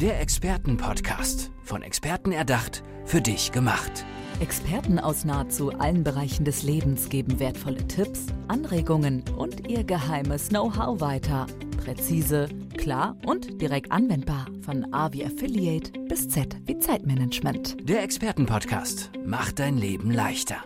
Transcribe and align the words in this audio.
Der 0.00 0.20
Expertenpodcast. 0.20 1.50
Von 1.64 1.82
Experten 1.82 2.30
erdacht, 2.30 2.84
für 3.04 3.20
dich 3.20 3.50
gemacht. 3.50 4.04
Experten 4.38 5.00
aus 5.00 5.24
nahezu 5.24 5.72
allen 5.72 6.04
Bereichen 6.04 6.44
des 6.44 6.62
Lebens 6.62 7.08
geben 7.08 7.40
wertvolle 7.40 7.84
Tipps, 7.88 8.26
Anregungen 8.46 9.24
und 9.36 9.68
ihr 9.68 9.82
geheimes 9.82 10.50
Know-how 10.50 11.00
weiter. 11.00 11.48
Präzise, 11.82 12.48
klar 12.76 13.16
und 13.26 13.60
direkt 13.60 13.90
anwendbar. 13.90 14.46
Von 14.64 14.94
A 14.94 15.12
wie 15.12 15.24
Affiliate 15.26 15.90
bis 16.08 16.28
Z 16.28 16.56
wie 16.66 16.78
Zeitmanagement. 16.78 17.76
Der 17.82 18.04
Expertenpodcast 18.04 19.10
macht 19.26 19.58
dein 19.58 19.78
Leben 19.78 20.12
leichter. 20.12 20.58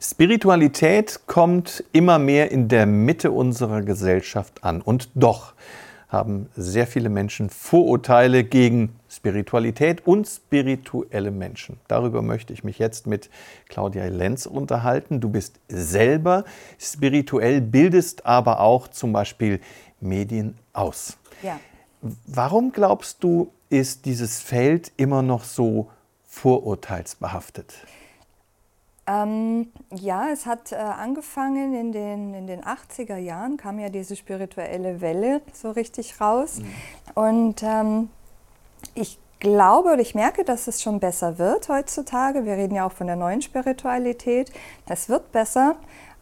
Spiritualität 0.00 1.20
kommt 1.26 1.84
immer 1.92 2.18
mehr 2.18 2.50
in 2.50 2.68
der 2.68 2.86
Mitte 2.86 3.30
unserer 3.30 3.82
Gesellschaft 3.82 4.64
an. 4.64 4.80
Und 4.80 5.10
doch 5.14 5.52
haben 6.08 6.48
sehr 6.56 6.86
viele 6.86 7.08
Menschen 7.08 7.50
Vorurteile 7.50 8.44
gegen 8.44 8.94
Spiritualität 9.08 10.06
und 10.06 10.26
spirituelle 10.26 11.30
Menschen. 11.30 11.80
Darüber 11.88 12.22
möchte 12.22 12.52
ich 12.52 12.62
mich 12.62 12.78
jetzt 12.78 13.06
mit 13.06 13.28
Claudia 13.68 14.06
Lenz 14.06 14.46
unterhalten. 14.46 15.20
Du 15.20 15.28
bist 15.28 15.58
selber 15.68 16.44
spirituell, 16.78 17.60
bildest 17.60 18.24
aber 18.24 18.60
auch 18.60 18.88
zum 18.88 19.12
Beispiel 19.12 19.60
Medien 20.00 20.56
aus. 20.72 21.16
Ja. 21.42 21.58
Warum 22.26 22.72
glaubst 22.72 23.24
du, 23.24 23.50
ist 23.68 24.04
dieses 24.04 24.40
Feld 24.40 24.92
immer 24.96 25.22
noch 25.22 25.42
so 25.42 25.90
vorurteilsbehaftet? 26.24 27.74
Ähm, 29.06 29.72
ja, 29.94 30.30
es 30.32 30.46
hat 30.46 30.72
äh, 30.72 30.76
angefangen 30.76 31.74
in 31.74 31.92
den, 31.92 32.34
in 32.34 32.46
den 32.46 32.62
80er 32.62 33.16
Jahren, 33.16 33.56
kam 33.56 33.78
ja 33.78 33.88
diese 33.88 34.16
spirituelle 34.16 35.00
Welle 35.00 35.42
so 35.52 35.70
richtig 35.70 36.20
raus. 36.20 36.58
Mhm. 36.58 36.66
Und 37.14 37.62
ähm, 37.62 38.10
ich 38.94 39.18
glaube 39.38 39.92
oder 39.92 40.00
ich 40.00 40.14
merke, 40.14 40.44
dass 40.44 40.66
es 40.66 40.82
schon 40.82 40.98
besser 40.98 41.38
wird 41.38 41.68
heutzutage. 41.68 42.44
Wir 42.44 42.54
reden 42.54 42.74
ja 42.74 42.86
auch 42.86 42.92
von 42.92 43.06
der 43.06 43.16
neuen 43.16 43.42
Spiritualität. 43.42 44.50
Es 44.88 45.08
wird 45.08 45.30
besser. 45.30 45.76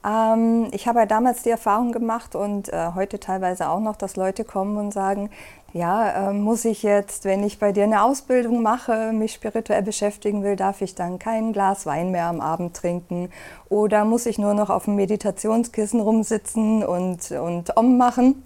Ähm, 0.05 0.69
ich 0.73 0.87
habe 0.87 1.01
ja 1.01 1.07
damals 1.07 1.43
die 1.43 1.51
Erfahrung 1.51 1.93
gemacht 1.93 2.35
und 2.35 2.69
äh, 2.69 2.91
heute 2.95 3.19
teilweise 3.19 3.69
auch 3.71 3.81
noch, 3.81 3.97
dass 3.97 4.17
Leute 4.17 4.45
kommen 4.45 4.77
und 4.77 4.93
sagen, 4.93 5.31
ja, 5.75 6.31
äh, 6.31 6.33
muss 6.33 6.65
ich 6.65 6.85
jetzt, 6.85 7.25
wenn 7.25 7.43
ich 7.43 7.59
bei 7.59 7.73
dir 7.73 7.83
eine 7.83 8.05
Ausbildung 8.05 8.63
mache, 8.63 9.13
mich 9.13 9.33
spirituell 9.33 9.83
beschäftigen 9.83 10.45
will, 10.45 10.55
darf 10.55 10.81
ich 10.83 10.95
dann 10.95 11.19
kein 11.19 11.53
Glas 11.53 11.85
Wein 11.85 12.13
mehr 12.13 12.27
am 12.27 12.41
Abend 12.41 12.77
trinken? 12.77 13.29
Oder 13.69 14.05
muss 14.05 14.27
ich 14.27 14.39
nur 14.39 14.55
noch 14.55 14.71
auf 14.71 14.85
dem 14.85 14.95
Meditationskissen 14.95 16.01
rumsitzen 16.01 16.85
und, 16.85 17.33
und 17.33 17.77
Om 17.77 17.99
machen? 17.99 18.45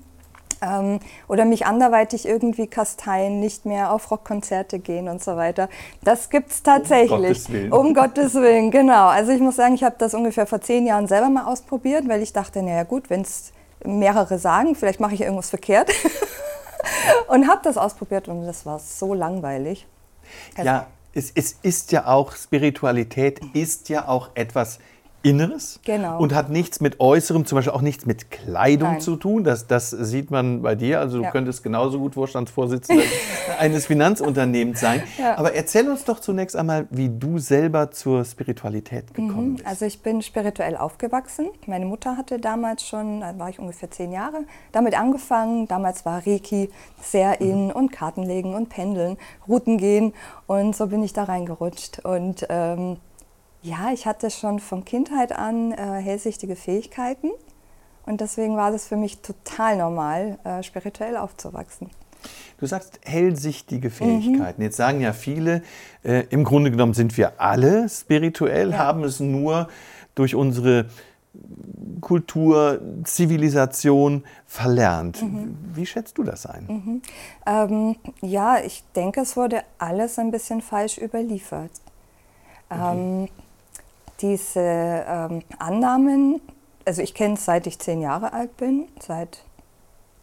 Ähm, 0.62 1.00
oder 1.28 1.44
mich 1.44 1.66
anderweitig 1.66 2.26
irgendwie 2.26 2.66
kasteien, 2.66 3.40
nicht 3.40 3.66
mehr 3.66 3.92
auf 3.92 4.10
Rockkonzerte 4.10 4.78
gehen 4.78 5.10
und 5.10 5.22
so 5.22 5.36
weiter. 5.36 5.68
Das 6.02 6.30
gibt 6.30 6.50
es 6.50 6.62
tatsächlich. 6.62 7.10
Um 7.12 7.20
Gottes 7.20 7.52
Willen. 7.52 7.72
Um 7.74 7.94
Gottes 7.94 8.34
Willen, 8.36 8.70
genau. 8.70 9.08
Also 9.08 9.32
ich 9.32 9.40
muss 9.40 9.56
sagen, 9.56 9.74
ich 9.74 9.84
habe 9.84 9.96
das 9.98 10.14
ungefähr 10.14 10.46
vor 10.46 10.62
zehn 10.62 10.86
Jahren 10.86 11.06
selber 11.06 11.28
mal 11.28 11.44
ausprobiert, 11.44 12.08
weil 12.08 12.22
ich 12.22 12.32
dachte, 12.32 12.62
naja 12.62 12.84
gut, 12.84 13.10
wenn 13.10 13.20
es 13.20 13.52
mehrere 13.84 14.38
sagen, 14.38 14.74
vielleicht 14.74 14.98
mache 14.98 15.14
ich 15.14 15.20
irgendwas 15.20 15.50
verkehrt. 15.50 15.90
und 17.28 17.48
habe 17.48 17.60
das 17.64 17.76
ausprobiert 17.76 18.28
und 18.28 18.46
das 18.46 18.66
war 18.66 18.78
so 18.78 19.14
langweilig. 19.14 19.86
ja, 20.56 20.86
es, 21.14 21.32
es 21.34 21.52
ist 21.62 21.92
ja 21.92 22.06
auch, 22.06 22.34
Spiritualität 22.36 23.40
ist 23.54 23.88
ja 23.88 24.08
auch 24.08 24.30
etwas 24.34 24.78
Inneres 25.22 25.80
Genau. 25.84 26.18
und 26.20 26.32
hat 26.34 26.48
nichts 26.48 26.80
mit 26.80 27.00
Äußerem, 27.00 27.44
zum 27.44 27.56
Beispiel 27.56 27.72
auch 27.72 27.80
nichts 27.80 28.06
mit 28.06 28.30
Kleidung 28.30 28.92
Nein. 28.92 29.00
zu 29.00 29.16
tun. 29.16 29.42
Das, 29.42 29.66
das 29.66 29.90
sieht 29.90 30.30
man 30.30 30.62
bei 30.62 30.76
dir. 30.76 31.00
Also 31.00 31.18
du 31.18 31.24
Ja. 31.24 31.30
könntest 31.32 31.62
genauso 31.64 31.98
gut 31.98 32.14
Vorstandsvorsitzender 32.14 33.02
eines 33.58 33.86
Finanzunternehmens 33.86 34.80
sein. 34.80 35.02
Ja. 35.18 35.36
Aber 35.36 35.54
erzähl 35.54 35.88
uns 35.90 36.04
doch 36.04 36.20
zunächst 36.20 36.54
einmal, 36.54 36.86
wie 36.90 37.08
du 37.08 37.38
selber 37.38 37.90
zur 37.90 38.24
Spiritualität 38.24 39.12
gekommen 39.12 39.54
bist. 39.56 39.66
Also 39.66 39.86
ich 39.86 40.02
bin 40.02 40.22
spirituell 40.22 40.76
aufgewachsen. 40.76 41.48
Meine 41.66 41.84
Mutter 41.86 42.16
hatte 42.16 42.38
damals 42.38 42.86
schon, 42.86 43.20
da 43.20 43.36
war 43.38 43.48
ich 43.48 43.58
ungefähr 43.58 43.90
zehn 43.90 44.12
Jahre, 44.12 44.44
damit 44.70 44.98
angefangen. 44.98 45.66
Damals 45.66 46.04
war 46.06 46.24
Reiki 46.26 46.70
sehr 47.02 47.40
in 47.40 47.72
und 47.72 47.90
Kartenlegen 47.90 48.54
und 48.54 48.68
Pendeln, 48.68 49.16
Routen 49.48 49.78
gehen 49.78 50.12
und 50.46 50.76
so 50.76 50.86
bin 50.86 51.02
ich 51.02 51.12
da 51.12 51.24
reingerutscht. 51.24 51.98
Und 52.04 52.46
ähm, 52.48 52.98
ja, 53.62 53.90
ich 53.92 54.06
hatte 54.06 54.30
schon 54.30 54.60
von 54.60 54.84
Kindheit 54.84 55.32
an 55.32 55.72
äh, 55.72 55.76
hellsichtige 56.00 56.56
Fähigkeiten 56.56 57.30
und 58.06 58.20
deswegen 58.20 58.56
war 58.56 58.70
das 58.70 58.86
für 58.86 58.96
mich 58.96 59.18
total 59.20 59.76
normal, 59.76 60.38
äh, 60.44 60.62
spirituell 60.62 61.16
aufzuwachsen. 61.16 61.90
Du 62.58 62.66
sagst 62.66 62.98
hellsichtige 63.04 63.90
Fähigkeiten. 63.90 64.62
Jetzt 64.62 64.76
sagen 64.76 65.00
ja 65.00 65.12
viele, 65.12 65.62
äh, 66.02 66.24
im 66.30 66.42
Grunde 66.42 66.70
genommen 66.72 66.94
sind 66.94 67.16
wir 67.16 67.40
alle 67.40 67.88
spirituell, 67.88 68.70
Ja. 68.72 68.78
haben 68.78 69.04
es 69.04 69.20
nur 69.20 69.68
durch 70.16 70.34
unsere 70.34 70.86
Kultur, 72.00 72.80
Zivilisation 73.04 74.24
verlernt. 74.46 75.22
Wie 75.74 75.86
schätzt 75.86 76.18
du 76.18 76.24
das 76.24 76.46
ein? 76.46 77.02
Ähm, 77.46 77.96
ja, 78.22 78.58
ich 78.58 78.82
denke, 78.96 79.20
es 79.20 79.36
wurde 79.36 79.62
alles 79.78 80.18
ein 80.18 80.30
bisschen 80.32 80.60
falsch 80.60 80.98
überliefert. 80.98 81.70
Ähm, 82.70 83.28
diese 84.20 84.60
ähm, 84.60 85.42
Annahmen, 85.58 86.40
also 86.84 87.02
ich 87.02 87.14
kenne 87.14 87.34
es 87.34 87.44
seit 87.44 87.66
ich 87.66 87.78
zehn 87.78 88.00
Jahre 88.00 88.32
alt 88.32 88.56
bin, 88.56 88.88
seit 89.00 89.44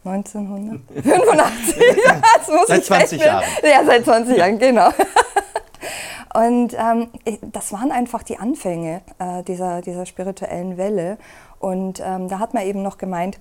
1985. 0.04 1.76
ja, 2.04 2.20
das 2.36 2.48
muss 2.48 2.66
Seit 2.68 2.80
ich 2.80 2.86
20 2.86 3.12
rechnen. 3.12 3.26
Jahren. 3.26 3.44
Ja, 3.62 3.84
seit 3.84 4.04
20 4.04 4.36
Jahren, 4.36 4.58
genau. 4.58 4.90
Und 6.34 6.76
ähm, 6.78 7.08
das 7.40 7.72
waren 7.72 7.90
einfach 7.90 8.22
die 8.22 8.38
Anfänge 8.38 9.00
äh, 9.18 9.42
dieser, 9.42 9.80
dieser 9.80 10.04
spirituellen 10.04 10.76
Welle. 10.76 11.18
Und 11.58 12.00
ähm, 12.04 12.28
da 12.28 12.38
hat 12.38 12.52
man 12.52 12.64
eben 12.64 12.82
noch 12.82 12.98
gemeint, 12.98 13.38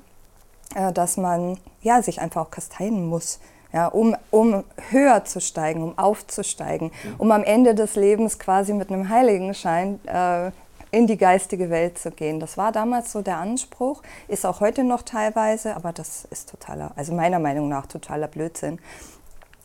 äh, 0.75 0.93
dass 0.93 1.17
man 1.17 1.57
ja, 1.81 2.01
sich 2.01 2.22
einfach 2.22 2.45
auch 2.45 2.51
kasteien 2.51 3.05
muss, 3.05 3.39
ja, 3.75 3.88
um, 3.88 4.16
um 4.31 4.63
höher 4.90 5.25
zu 5.25 5.41
steigen, 5.41 5.84
um 5.84 5.97
aufzusteigen, 5.97 6.91
um 7.18 7.30
am 7.31 7.44
Ende 7.44 7.75
des 7.75 7.97
Lebens 7.97 8.40
quasi 8.40 8.74
mit 8.74 8.90
einem 8.90 9.09
Heiligenschein 9.09 10.00
äh, 10.08 10.52
in 10.91 11.08
die 11.08 11.18
geistige 11.18 11.69
Welt 11.69 11.97
zu 12.00 12.12
gehen. 12.12 12.40
Das 12.40 12.58
war 12.58 12.72
damals 12.72 13.12
so 13.12 13.22
der 13.22 13.35
Anspruch, 13.38 14.02
ist 14.30 14.46
auch 14.46 14.62
heute 14.62 14.85
noch 14.85 15.02
teilweise, 15.02 15.75
aber 15.75 15.91
das 15.91 16.25
ist 16.31 16.50
totaler, 16.50 16.91
also 16.96 17.14
meiner 17.14 17.40
Meinung 17.40 17.68
nach 17.68 17.85
totaler 17.85 18.30
Blödsinn. 18.30 18.80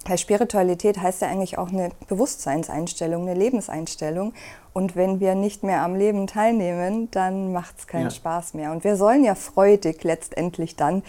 Weil 0.06 0.19
Spiritualität 0.19 1.00
heißt 1.00 1.22
ja 1.22 1.28
eigentlich 1.28 1.59
auch 1.59 1.69
eine 1.69 1.91
Bewusstseinseinstellung, 2.09 3.28
eine 3.28 3.38
Lebenseinstellung. 3.38 4.32
Und 4.72 4.97
wenn 4.97 5.20
wir 5.20 5.34
nicht 5.34 5.62
mehr 5.62 5.82
am 5.82 5.94
Leben 5.94 6.26
teilnehmen, 6.26 7.10
dann 7.10 7.53
macht 7.53 7.78
es 7.78 7.87
keinen 7.87 8.04
Ja. 8.04 8.10
Spaß 8.10 8.54
mehr. 8.54 8.72
Und 8.72 8.82
wir 8.82 8.97
sollen 8.97 9.25
ja 9.25 9.34
freudig 9.34 10.03
letztendlich 10.03 10.75
dann 10.75 11.03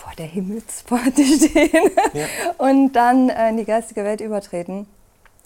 vor 0.00 0.12
der 0.18 0.26
Himmelspforte 0.26 1.24
stehen 1.24 1.90
Ja. 2.14 2.26
und 2.58 2.92
dann 2.92 3.28
äh, 3.28 3.50
in 3.50 3.56
die 3.58 3.64
geistige 3.64 4.04
Welt 4.04 4.20
übertreten. 4.20 4.86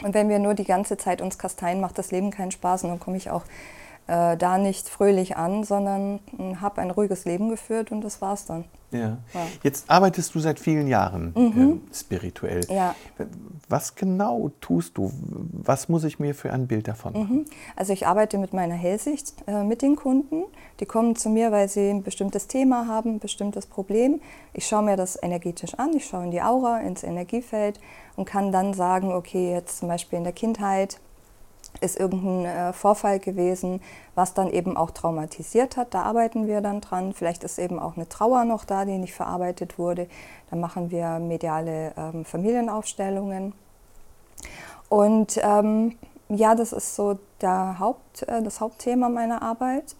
Und 0.03 0.15
wenn 0.15 0.29
wir 0.29 0.39
nur 0.39 0.55
die 0.55 0.65
ganze 0.65 0.97
Zeit 0.97 1.21
uns 1.23 1.39
kasteien, 1.39 1.81
macht 1.81 1.99
das 1.99 2.11
Leben 2.11 2.31
keinen 2.31 2.51
Spaß 2.51 2.85
und 2.85 2.91
dann 2.91 3.01
komme 3.01 3.17
ich 3.17 3.31
auch 3.31 3.43
äh, 4.07 4.37
da 4.37 4.59
nicht 4.59 4.89
fröhlich 4.89 5.37
an, 5.37 5.65
sondern 5.65 6.21
habe 6.61 6.81
ein 6.81 6.91
ruhiges 6.91 7.25
Leben 7.25 7.49
geführt 7.49 7.91
und 7.91 8.03
das 8.03 8.21
war's 8.21 8.47
dann. 8.47 8.65
Ja. 8.95 9.19
Ja. 9.35 9.47
Jetzt 9.63 9.91
arbeitest 9.91 10.35
du 10.35 10.41
seit 10.41 10.61
vielen 10.61 10.87
Jahren 10.87 11.33
ähm, 11.37 11.81
spirituell. 11.93 12.65
Ja. 12.71 12.95
Was 13.69 13.97
genau 13.97 14.53
tust 14.61 14.97
du? 14.97 15.11
Was 15.53 15.89
muss 15.89 16.05
ich 16.05 16.21
mir 16.21 16.35
für 16.35 16.53
ein 16.53 16.69
Bild 16.69 16.87
davon 16.87 17.13
machen? 17.13 17.45
Also 17.75 17.93
ich 17.93 18.07
arbeite 18.07 18.39
mit 18.39 18.53
meiner 18.53 18.75
Hellsicht 18.75 19.35
äh, 19.49 19.65
mit 19.65 19.83
den 19.83 19.97
Kunden. 19.97 20.45
Die 20.79 20.87
kommen 20.87 21.17
zu 21.17 21.29
mir, 21.29 21.51
weil 21.51 21.69
sie 21.69 21.91
ein 21.91 22.03
bestimmtes 22.05 22.47
Thema 22.47 22.87
haben, 22.87 23.15
ein 23.15 23.19
bestimmtes 23.19 23.67
Problem. 23.67 24.21
Ich 24.53 24.67
schaue 24.67 24.85
mir 24.85 24.97
das 24.97 25.21
energetisch 25.21 25.75
an, 25.75 25.93
ich 25.95 26.07
schaue 26.07 26.25
in 26.25 26.31
die 26.31 26.43
Aura, 26.43 26.79
ins 26.79 27.03
Energiefeld 27.03 27.81
und 28.15 28.27
kann 28.27 28.53
dann 28.53 28.75
sagen, 28.75 29.13
okay, 29.13 29.53
jetzt 29.53 29.79
zum 29.79 29.89
Beispiel 29.89 30.19
in 30.19 30.25
der 30.25 30.33
Kindheit 30.33 31.01
ist 31.85 32.01
irgendein 32.01 32.45
äh, 32.45 32.73
Vorfall 32.73 33.19
gewesen, 33.19 33.81
was 34.15 34.35
dann 34.35 34.51
eben 34.51 34.77
auch 34.77 34.91
traumatisiert 34.91 35.77
hat. 35.77 35.95
Da 35.95 36.03
arbeiten 36.03 36.47
wir 36.47 36.61
dann 36.61 36.81
dran. 36.81 37.13
Vielleicht 37.13 37.45
ist 37.45 37.59
eben 37.59 37.79
auch 37.79 37.97
eine 37.97 38.09
Trauer 38.09 38.45
noch 38.45 38.65
da, 38.65 38.85
die 38.85 38.99
nicht 38.99 39.15
verarbeitet 39.15 39.79
wurde. 39.79 40.09
Dann 40.51 40.61
machen 40.61 40.91
wir 40.91 41.19
mediale 41.19 41.93
ähm, 41.97 42.25
Familienaufstellungen. 42.25 43.53
Und 44.89 45.39
ähm, 45.43 45.97
ja, 46.29 46.55
das 46.55 46.73
ist 46.73 46.97
so 46.97 47.19
der 47.41 47.79
Haupt, 47.79 48.23
äh, 48.23 48.43
das 48.43 48.61
Hauptthema 48.61 49.09
meiner 49.09 49.43
Arbeit, 49.43 49.95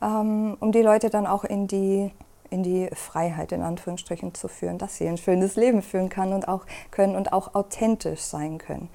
ähm, 0.00 0.56
um 0.60 0.72
die 0.72 0.82
Leute 0.82 1.10
dann 1.10 1.26
auch 1.26 1.44
in 1.44 1.66
die, 1.66 2.12
in 2.50 2.62
die 2.62 2.88
Freiheit 2.92 3.52
in 3.52 3.62
Anführungsstrichen 3.62 4.34
zu 4.34 4.48
führen, 4.48 4.78
dass 4.78 4.96
sie 4.96 5.08
ein 5.08 5.18
schönes 5.18 5.56
Leben 5.56 5.82
führen 5.82 6.08
kann 6.08 6.32
und 6.32 6.48
auch 6.48 6.66
können 6.90 7.16
und 7.16 7.32
auch 7.32 7.54
authentisch 7.54 8.20
sein 8.20 8.58
können. 8.58 8.88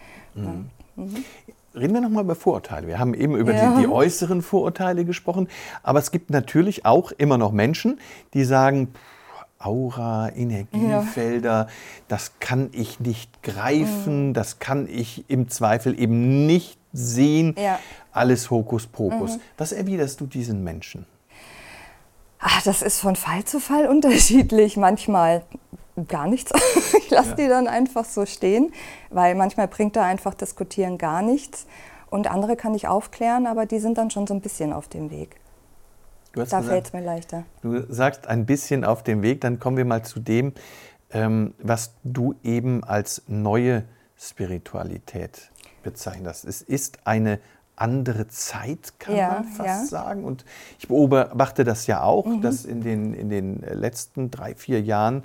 Reden 1.76 1.94
wir 1.94 2.02
nochmal 2.02 2.24
über 2.24 2.36
Vorurteile. 2.36 2.88
Wir 2.88 3.00
haben 3.00 3.14
eben 3.14 3.36
über 3.36 3.54
Ja. 3.54 3.76
die, 3.76 3.82
die 3.82 3.88
äußeren 3.88 4.42
Vorurteile 4.42 5.06
gesprochen, 5.06 5.48
aber 5.84 6.00
es 6.00 6.12
gibt 6.12 6.30
natürlich 6.32 6.86
auch 6.86 7.12
immer 7.12 7.38
noch 7.38 7.52
Menschen, 7.52 8.00
die 8.34 8.44
sagen, 8.44 8.88
"Pff, 8.88 9.00
Aura, 9.60 10.30
Energiefelder, 10.36 11.50
ja. 11.50 11.68
das 12.08 12.40
kann 12.40 12.70
ich 12.72 13.02
nicht 13.02 13.44
greifen, 13.44 14.30
mhm. 14.30 14.34
das 14.34 14.60
kann 14.60 14.88
ich 14.90 15.30
im 15.30 15.50
Zweifel 15.50 16.00
eben 16.00 16.46
nicht 16.46 16.80
sehen. 16.94 17.56
Ja. 17.58 17.78
Alles 18.14 18.50
Hokuspokus. 18.50 19.36
Mhm. 19.36 19.42
Was 19.58 19.74
erwiderst 19.74 20.22
du 20.22 20.28
diesen 20.28 20.64
Menschen? 20.64 21.06
Ach, 22.40 22.62
das 22.64 22.82
ist 22.82 23.02
von 23.02 23.18
Fall 23.18 23.44
zu 23.44 23.60
Fall 23.60 23.88
unterschiedlich. 23.90 24.78
Manchmal 24.78 25.44
gar 26.08 26.28
nichts. 26.28 26.52
ich 26.98 27.10
lasse 27.10 27.32
ja. 27.32 27.36
die 27.36 27.48
dann 27.48 27.68
einfach 27.68 28.06
so 28.06 28.26
stehen, 28.26 28.72
weil 29.10 29.36
manchmal 29.36 29.68
bringt 29.68 29.96
da 29.96 30.04
einfach 30.04 30.34
Diskutieren 30.34 30.98
gar 30.98 31.22
nichts. 31.22 31.66
Und 32.10 32.30
andere 32.30 32.56
kann 32.56 32.74
ich 32.74 32.88
aufklären, 32.88 33.46
aber 33.46 33.66
die 33.66 33.80
sind 33.80 33.98
dann 33.98 34.10
schon 34.10 34.26
so 34.26 34.34
ein 34.34 34.42
bisschen 34.42 34.74
auf 34.74 34.88
dem 34.88 35.12
Weg. 35.12 35.36
da 36.34 36.62
fällt 36.62 36.88
es 36.88 36.94
mir 36.94 37.02
leichter. 37.02 37.44
Du 37.62 37.82
sagst 37.92 38.28
ein 38.28 38.46
bisschen 38.46 38.84
auf 38.84 39.04
dem 39.04 39.22
Weg, 39.22 39.42
dann 39.42 39.60
kommen 39.60 39.78
wir 39.78 39.86
mal 39.86 40.04
zu 40.04 40.20
dem, 40.20 40.54
ähm, 41.12 41.54
was 41.60 41.94
du 42.04 42.36
eben 42.44 42.84
als 42.84 43.24
neue 43.28 43.84
Spiritualität 44.18 45.52
bezeichnest. 45.84 46.46
Es 46.46 46.62
ist 46.62 47.00
eine 47.06 47.40
andere 47.80 48.28
Zeit, 48.28 48.94
kann 49.00 49.16
ja, 49.16 49.30
man 49.30 49.44
fast 49.46 49.68
ja. 49.68 49.86
sagen. 49.86 50.24
Und 50.26 50.46
ich 50.78 50.88
beobachte 50.88 51.64
das 51.64 51.88
ja 51.88 52.04
auch, 52.04 52.26
mhm. 52.26 52.42
dass 52.42 52.66
in 52.66 52.82
den, 52.82 53.14
in 53.14 53.30
den 53.30 53.62
letzten 53.62 54.30
drei, 54.32 54.56
vier 54.56 54.82
Jahren 54.82 55.24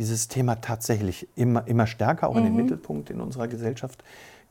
dieses 0.00 0.28
Thema 0.28 0.62
tatsächlich 0.62 1.28
immer, 1.36 1.66
immer 1.68 1.86
stärker 1.86 2.28
auch 2.28 2.32
mhm. 2.32 2.38
in 2.38 2.44
den 2.44 2.52
mhm. 2.54 2.62
Mittelpunkt 2.62 3.10
in 3.10 3.20
unserer 3.20 3.48
Gesellschaft 3.48 4.02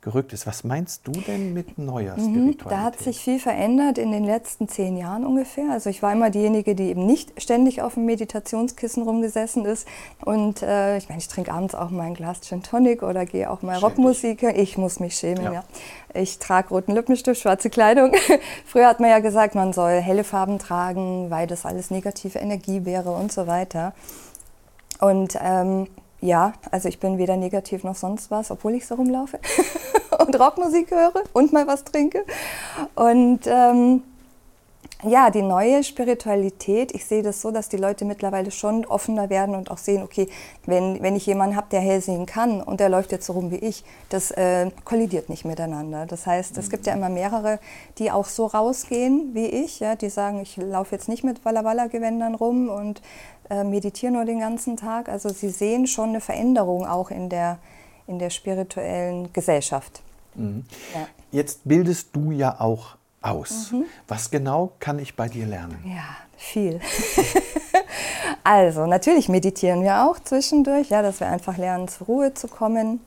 gerückt 0.01 0.31
ist. 0.31 0.48
Was 0.48 0.63
meinst 0.63 1.06
du 1.07 1.12
denn 1.12 1.54
mit 1.54 1.78
neuer 1.78 2.16
mhm, 2.16 2.22
Spiritualität? 2.22 2.72
Da 2.72 2.84
hat 2.84 3.00
sich 3.00 3.19
viel 3.19 3.40
verändert 3.40 3.98
in 3.98 4.12
den 4.12 4.24
letzten 4.24 4.69
zehn 4.69 4.96
Jahren 4.96 5.25
ungefähr. 5.25 5.72
Also 5.72 5.90
ich 5.90 6.01
war 6.01 6.13
immer 6.13 6.30
diejenige, 6.30 6.75
die 6.75 6.90
eben 6.90 7.06
nicht 7.06 7.42
ständig 7.42 7.81
auf 7.81 7.96
dem 7.96 8.06
Meditationskissen 8.06 9.04
rumgesessen 9.04 9.66
ist. 9.66 9.88
Und 10.24 10.62
äh, 10.62 10.98
ich 10.98 11.10
meine, 11.10 11.19
ich 11.19 11.28
trinke 11.28 11.52
abends 11.52 11.75
auch 11.75 11.90
mal 11.90 12.04
ein 12.04 12.13
Glas 12.13 12.42
Gin 12.42 12.63
Tonic 12.63 13.02
oder 13.04 13.25
gehe 13.25 13.50
auch 13.50 13.63
mal 13.63 13.74
Schäm 13.74 13.84
Rockmusik. 13.84 14.44
Ich 14.44 14.78
muss 14.78 15.00
mich 15.00 15.16
schämen, 15.16 15.44
ja. 15.44 15.54
ja. 15.54 15.63
Ich 16.13 16.40
trage 16.40 16.69
roten 16.69 16.94
Lippenstift, 16.94 17.42
schwarze 17.42 17.69
Kleidung. 17.69 18.13
Früher 18.66 18.88
hat 18.88 19.00
man 19.00 19.10
ja 19.10 19.19
gesagt, 19.19 19.56
man 19.56 19.74
soll 19.74 20.00
helle 20.00 20.24
Farben 20.24 20.60
tragen, 20.60 21.30
weil 21.30 21.48
das 21.48 21.66
alles 21.66 21.92
negative 21.92 22.40
Energie 22.40 22.86
wäre 22.86 23.12
und 23.12 23.31
so 23.31 23.48
weiter. 23.48 23.94
Und 25.00 25.38
ähm, 25.42 25.88
ja, 26.22 26.54
also 26.72 26.90
ich 26.90 27.00
bin 27.00 27.18
weder 27.18 27.38
negativ 27.38 27.84
noch 27.84 27.96
sonst 27.96 28.30
was, 28.30 28.51
obwohl 28.51 28.74
ich 28.75 28.86
so 28.86 28.96
rumlaufe 28.96 29.40
und 30.19 30.40
Rockmusik 30.40 30.92
höre 30.92 31.24
und 31.34 31.54
mal 31.54 31.66
was 31.68 31.84
trinke. 31.86 32.25
Und 32.96 33.42
ähm, 33.46 34.04
ja, 35.04 35.30
die 35.30 35.42
neue 35.42 35.81
Spiritualität, 35.84 36.94
ich 36.94 37.06
sehe 37.06 37.24
das 37.24 37.42
so, 37.42 37.51
dass 37.51 37.69
die 37.69 37.78
Leute 37.78 38.04
mittlerweile 38.04 38.51
schon 38.51 38.86
offener 38.86 39.30
werden 39.30 39.56
und 39.56 39.72
auch 39.72 39.78
sehen, 39.78 40.04
okay, 40.04 40.28
wenn, 40.66 41.01
wenn 41.01 41.16
ich 41.16 41.25
jemanden 41.25 41.56
habe, 41.56 41.68
der 41.72 41.80
hell 41.80 42.01
sehen 42.01 42.25
kann 42.25 42.62
und 42.62 42.81
der 42.81 42.90
läuft 42.90 43.13
jetzt 43.13 43.25
so 43.25 43.34
rum 43.34 43.50
wie 43.50 43.57
ich, 43.57 43.86
das 44.10 44.31
äh, 44.31 44.69
kollidiert 44.84 45.30
nicht 45.30 45.46
miteinander. 45.46 46.06
Das 46.06 46.25
heißt, 46.25 46.57
es 46.57 46.69
gibt 46.69 46.86
ja 46.86 46.94
immer 46.94 47.07
mehrere, 47.07 47.60
die 47.98 48.12
auch 48.12 48.25
so 48.25 48.46
rausgehen 48.46 49.34
wie 49.34 49.46
ich, 49.46 49.80
ja, 49.80 49.96
die 49.96 50.10
sagen, 50.10 50.42
ich 50.42 50.57
laufe 50.57 50.96
jetzt 50.96 51.07
nicht 51.07 51.24
mit 51.24 51.45
Walla 51.45 51.63
Walla 51.63 51.88
Gewändern 51.88 52.36
rum 52.36 52.68
und 52.68 53.02
äh, 53.50 53.63
meditiere 53.63 54.12
nur 54.12 54.25
den 54.25 54.40
ganzen 54.40 54.75
Tag. 54.75 55.07
Also 55.07 55.30
sie 55.30 55.50
sehen 55.50 55.88
schon 55.88 56.10
eine 56.10 56.19
Veränderung 56.19 56.86
auch 56.86 57.10
in 57.10 57.30
der, 57.30 57.60
in 58.06 58.19
der 58.19 58.31
spirituellen 58.31 59.31
Gesellschaft. 59.31 60.02
Mhm. 60.36 60.66
Ja. 60.94 61.07
Jetzt 61.31 61.62
bildest 61.63 62.10
du 62.13 62.31
ja 62.31 62.60
auch 62.60 62.99
aus. 63.21 63.71
Mhm. 63.71 63.86
Was 64.07 64.31
genau 64.31 64.71
kann 64.80 65.00
ich 65.00 65.16
bei 65.16 65.27
dir 65.27 65.45
lernen? 65.45 65.77
Ja, 65.86 66.18
viel. 66.38 66.80
also, 68.44 68.86
natürlich 68.86 69.30
meditieren 69.30 69.83
wir 69.83 70.06
auch 70.06 70.19
zwischendurch, 70.19 70.89
ja, 70.89 71.01
dass 71.01 71.19
wir 71.19 71.27
einfach 71.27 71.57
lernen, 71.57 71.88
zur 71.88 72.07
Ruhe 72.07 72.33
zu 72.33 72.48
kommen. 72.48 73.01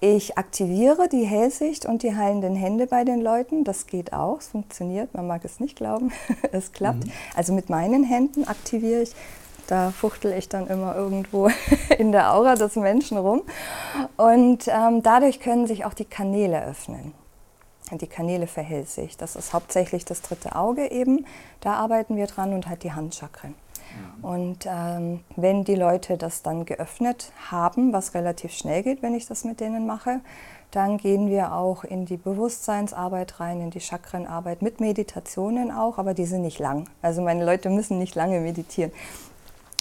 Ich 0.00 0.38
aktiviere 0.38 1.08
die 1.08 1.24
Hellsicht 1.24 1.84
und 1.84 2.02
die 2.02 2.14
heilenden 2.14 2.54
Hände 2.54 2.86
bei 2.86 3.04
den 3.04 3.20
Leuten. 3.20 3.64
Das 3.64 3.86
geht 3.86 4.12
auch, 4.12 4.38
es 4.38 4.48
funktioniert. 4.48 5.12
Man 5.14 5.26
mag 5.26 5.44
es 5.44 5.60
nicht 5.60 5.76
glauben, 5.76 6.12
es 6.52 6.72
klappt. 6.72 7.06
Mhm. 7.06 7.12
Also 7.34 7.52
mit 7.52 7.68
meinen 7.68 8.04
Händen 8.04 8.46
aktiviere 8.46 9.02
ich. 9.02 9.12
Da 9.66 9.90
fuchtel 9.90 10.32
ich 10.32 10.48
dann 10.48 10.66
immer 10.68 10.96
irgendwo 10.96 11.50
in 11.98 12.12
der 12.12 12.32
Aura 12.32 12.54
des 12.54 12.76
Menschen 12.76 13.18
rum. 13.18 13.42
Und 14.16 14.66
ähm, 14.68 15.02
dadurch 15.02 15.40
können 15.40 15.66
sich 15.66 15.84
auch 15.84 15.92
die 15.92 16.06
Kanäle 16.06 16.64
öffnen 16.64 17.12
die 17.96 18.06
Kanäle 18.06 18.46
verhält 18.46 18.90
sich. 18.90 19.16
Das 19.16 19.36
ist 19.36 19.54
hauptsächlich 19.54 20.04
das 20.04 20.20
dritte 20.20 20.54
Auge 20.56 20.90
eben. 20.90 21.24
Da 21.60 21.74
arbeiten 21.74 22.16
wir 22.16 22.26
dran 22.26 22.52
und 22.52 22.68
halt 22.68 22.82
die 22.82 22.92
Handchakren. 22.92 23.54
Mhm. 24.20 24.24
Und 24.24 24.66
ähm, 24.66 25.20
wenn 25.36 25.64
die 25.64 25.74
Leute 25.74 26.18
das 26.18 26.42
dann 26.42 26.66
geöffnet 26.66 27.32
haben, 27.50 27.92
was 27.92 28.14
relativ 28.14 28.52
schnell 28.52 28.82
geht, 28.82 29.02
wenn 29.02 29.14
ich 29.14 29.26
das 29.26 29.44
mit 29.44 29.60
denen 29.60 29.86
mache, 29.86 30.20
dann 30.70 30.98
gehen 30.98 31.30
wir 31.30 31.54
auch 31.54 31.84
in 31.84 32.04
die 32.04 32.18
Bewusstseinsarbeit 32.18 33.40
rein, 33.40 33.60
in 33.60 33.70
die 33.70 33.80
Chakrenarbeit 33.80 34.60
mit 34.60 34.80
Meditationen 34.80 35.70
auch, 35.70 35.96
aber 35.96 36.12
die 36.12 36.26
sind 36.26 36.42
nicht 36.42 36.58
lang. 36.58 36.84
Also 37.00 37.22
meine 37.22 37.44
Leute 37.44 37.70
müssen 37.70 37.98
nicht 37.98 38.14
lange 38.14 38.40
meditieren. 38.40 38.92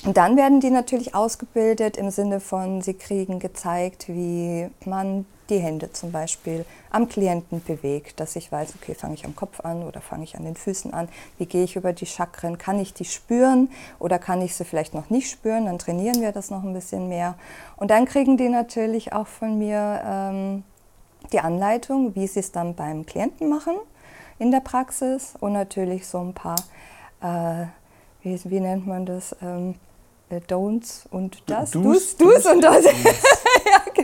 Und 0.05 0.15
dann 0.15 0.37
werden 0.37 0.61
die 0.61 0.69
natürlich 0.69 1.15
ausgebildet 1.15 1.97
im 1.97 2.09
Sinne 2.09 2.39
von, 2.39 2.81
sie 2.81 2.93
kriegen 2.93 3.39
gezeigt, 3.39 4.07
wie 4.07 4.69
man 4.85 5.25
die 5.49 5.59
Hände 5.59 5.91
zum 5.91 6.11
Beispiel 6.11 6.65
am 6.89 7.07
Klienten 7.07 7.63
bewegt, 7.63 8.19
dass 8.19 8.35
ich 8.35 8.51
weiß, 8.51 8.73
okay, 8.81 8.93
fange 8.93 9.13
ich 9.13 9.25
am 9.25 9.35
Kopf 9.35 9.61
an 9.61 9.83
oder 9.83 10.01
fange 10.01 10.23
ich 10.23 10.37
an 10.37 10.43
den 10.43 10.55
Füßen 10.55 10.93
an, 10.93 11.09
wie 11.37 11.45
gehe 11.45 11.63
ich 11.63 11.75
über 11.75 11.93
die 11.93 12.05
Chakren, 12.05 12.57
kann 12.57 12.79
ich 12.79 12.93
die 12.93 13.05
spüren 13.05 13.69
oder 13.99 14.19
kann 14.19 14.41
ich 14.41 14.55
sie 14.55 14.65
vielleicht 14.65 14.93
noch 14.93 15.09
nicht 15.09 15.29
spüren, 15.29 15.65
dann 15.65 15.79
trainieren 15.79 16.21
wir 16.21 16.31
das 16.31 16.49
noch 16.49 16.63
ein 16.63 16.73
bisschen 16.73 17.09
mehr. 17.09 17.35
Und 17.77 17.91
dann 17.91 18.05
kriegen 18.05 18.37
die 18.37 18.49
natürlich 18.49 19.13
auch 19.13 19.27
von 19.27 19.57
mir 19.57 20.01
ähm, 20.05 20.63
die 21.31 21.39
Anleitung, 21.39 22.15
wie 22.15 22.27
sie 22.27 22.39
es 22.39 22.51
dann 22.51 22.75
beim 22.75 23.05
Klienten 23.05 23.49
machen 23.49 23.75
in 24.39 24.51
der 24.51 24.59
Praxis 24.59 25.33
und 25.39 25.53
natürlich 25.53 26.07
so 26.07 26.19
ein 26.19 26.33
paar, 26.33 26.57
äh, 27.21 27.65
wie, 28.23 28.39
wie, 28.45 28.59
nennt 28.59 28.87
man 28.87 29.05
das, 29.05 29.35
ähm, 29.41 29.75
äh, 30.29 30.39
Don'ts 30.47 31.07
und 31.09 31.41
das, 31.47 31.71
Do's, 31.71 32.15
Do's, 32.17 32.45
und 32.45 32.61
das. 32.61 32.85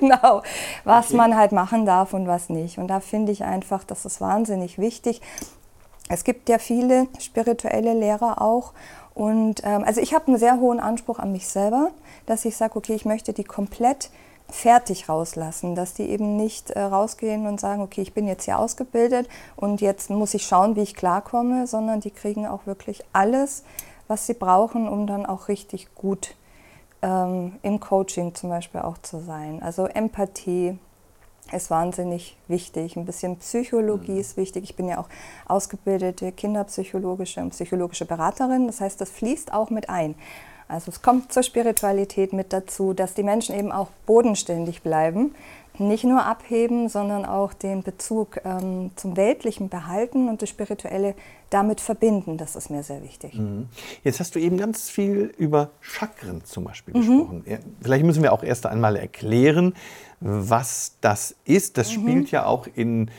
genau. 0.10 0.42
Was 0.84 1.08
okay. 1.08 1.18
man 1.18 1.36
halt 1.36 1.52
machen 1.52 1.86
darf 1.86 2.14
und 2.14 2.28
was 2.28 2.50
nicht. 2.50 2.78
Und 2.78 2.88
da 2.88 3.00
finde 3.00 3.32
ich 3.32 3.44
einfach, 3.44 3.84
das 3.84 4.06
ist 4.06 4.22
wahnsinnig 4.22 4.78
wichtig. 4.78 5.22
Es 6.10 6.24
gibt 6.24 6.50
ja 6.50 6.58
viele 6.58 7.08
spirituelle 7.20 7.94
Lehrer 7.94 8.42
auch. 8.42 8.74
Und 9.14 9.62
ähm, 9.64 9.84
also 9.84 10.02
ich 10.02 10.14
habe 10.14 10.28
einen 10.28 10.38
sehr 10.38 10.60
hohen 10.60 10.80
Anspruch 10.80 11.20
an 11.20 11.32
mich 11.32 11.48
selber, 11.48 11.92
dass 12.26 12.46
ich 12.46 12.58
sage, 12.58 12.76
okay, 12.76 12.94
ich 12.94 13.06
möchte 13.06 13.34
die 13.34 13.44
komplett 13.44 14.10
fertig 14.50 15.08
rauslassen, 15.08 15.76
dass 15.76 15.94
die 15.94 16.10
eben 16.10 16.36
nicht 16.36 16.72
äh, 16.72 16.82
rausgehen 16.82 17.48
und 17.48 17.60
sagen, 17.60 17.82
okay, 17.82 18.02
ich 18.02 18.14
bin 18.14 18.28
jetzt 18.28 18.46
hier 18.46 18.60
ausgebildet 18.60 19.30
und 19.56 19.82
jetzt 19.82 20.10
muss 20.10 20.34
ich 20.34 20.46
schauen, 20.46 20.76
wie 20.76 20.82
ich 20.82 20.96
klarkomme, 20.96 21.66
sondern 21.66 22.02
die 22.02 22.12
kriegen 22.12 22.46
auch 22.46 22.66
wirklich 22.66 23.04
alles 23.14 23.64
was 24.08 24.28
sie 24.28 24.34
brauchen, 24.34 24.88
um 24.88 25.08
dann 25.08 25.26
auch 25.26 25.48
richtig 25.48 25.96
gut 25.96 26.36
ähm, 27.04 27.60
im 27.62 27.80
Coaching 27.80 28.34
zum 28.34 28.50
Beispiel 28.50 28.82
auch 28.82 28.98
zu 29.00 29.20
sein. 29.20 29.62
Also 29.62 29.86
Empathie 29.86 30.80
ist 31.52 31.70
wahnsinnig 31.70 32.38
wichtig. 32.48 32.96
Ein 32.96 33.06
bisschen 33.06 33.38
Psychologie 33.38 34.14
mhm. 34.14 34.20
ist 34.20 34.38
wichtig. 34.38 34.64
Ich 34.64 34.76
bin 34.76 34.88
ja 34.88 34.98
auch 34.98 35.10
ausgebildete 35.46 36.32
kinderpsychologische 36.32 37.42
und 37.42 37.50
psychologische 37.50 38.06
Beraterin. 38.06 38.68
Das 38.68 38.82
heißt, 38.82 39.00
das 39.02 39.12
fließt 39.12 39.54
auch 39.54 39.70
mit 39.70 39.90
ein. 39.90 40.16
Also 40.68 40.92
es 40.92 41.02
kommt 41.02 41.32
zur 41.32 41.44
Spiritualität 41.44 42.34
mit 42.34 42.54
dazu, 42.54 42.94
dass 42.94 43.14
die 43.14 43.24
Menschen 43.24 43.56
eben 43.56 43.72
auch 43.72 43.90
bodenständig 44.06 44.82
bleiben 44.82 45.34
nicht 45.80 46.04
nur 46.04 46.26
abheben, 46.26 46.88
sondern 46.88 47.26
auch 47.26 47.54
den 47.54 47.82
Bezug 47.82 48.40
ähm, 48.46 48.92
zum 48.96 49.18
Weltlichen 49.18 49.70
behalten 49.70 50.30
und 50.30 50.42
das 50.42 50.50
Spirituelle 50.50 51.16
damit 51.50 51.82
verbinden. 51.82 52.38
Das 52.38 52.56
ist 52.56 52.70
mir 52.70 52.84
sehr 52.84 53.02
wichtig. 53.04 53.34
Mhm. 53.34 53.68
Jetzt 54.04 54.20
hast 54.20 54.36
du 54.36 54.40
eben 54.40 54.58
ganz 54.58 54.90
viel 54.90 55.34
über 55.38 55.72
Chakren 55.82 56.44
zum 56.44 56.66
Beispiel 56.66 56.96
mhm. 56.96 57.00
gesprochen. 57.00 57.44
Vielleicht 57.82 58.06
müssen 58.06 58.24
wir 58.24 58.34
auch 58.34 58.44
erst 58.44 58.66
einmal 58.66 58.96
erklären, 58.96 59.74
was 60.20 60.98
das 61.02 61.36
ist. 61.46 61.78
Das 61.78 61.90
mhm. 61.96 62.02
spielt 62.02 62.32
ja 62.32 62.46
auch 62.46 62.68
in 62.76 63.10